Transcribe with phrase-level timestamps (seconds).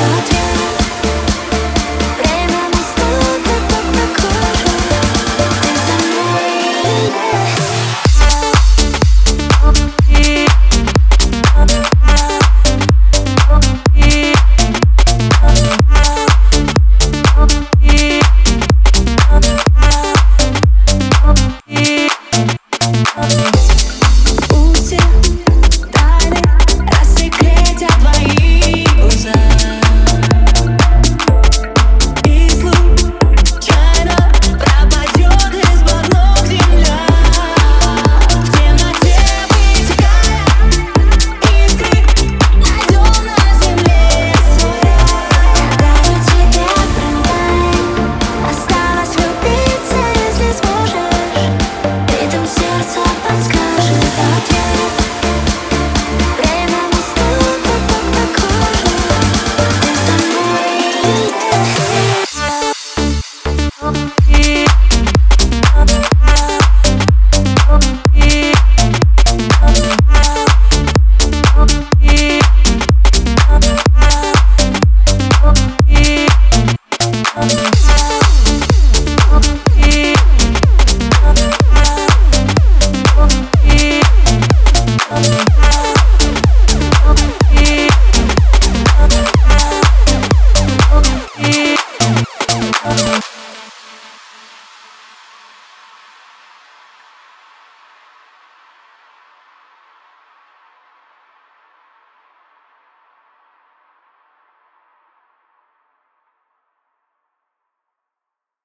[0.00, 0.39] 夏天。